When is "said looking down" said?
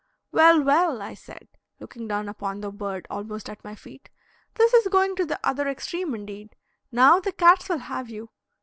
1.13-2.27